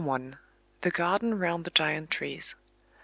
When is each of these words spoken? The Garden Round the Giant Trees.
The 0.81 0.89
Garden 0.89 1.37
Round 1.37 1.63
the 1.63 1.69
Giant 1.69 2.09
Trees. 2.09 2.55